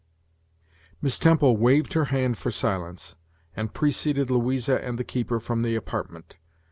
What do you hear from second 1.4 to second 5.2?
waved her hand for silence, and preceded Louisa and the